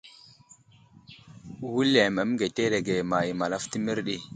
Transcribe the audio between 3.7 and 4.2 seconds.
a mərɗi.